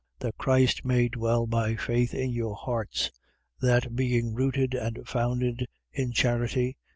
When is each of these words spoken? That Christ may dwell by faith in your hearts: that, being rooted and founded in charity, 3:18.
That 0.17 0.35
Christ 0.39 0.83
may 0.83 1.09
dwell 1.09 1.45
by 1.45 1.75
faith 1.75 2.15
in 2.15 2.31
your 2.31 2.55
hearts: 2.55 3.11
that, 3.61 3.95
being 3.95 4.33
rooted 4.33 4.73
and 4.73 5.07
founded 5.07 5.67
in 5.91 6.11
charity, 6.11 6.75
3:18. 6.75 6.75